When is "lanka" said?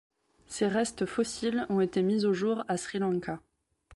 2.97-3.39